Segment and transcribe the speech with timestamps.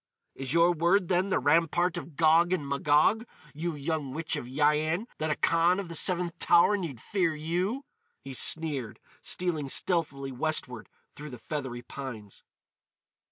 [0.33, 5.05] "Is your word then the Rampart of Gog and Magog, you young witch of Yian,
[5.19, 7.85] that a Khan of the Seventh Tower need fear you!"
[8.19, 12.41] he sneered, stealing stealthily westward through the feathery pines.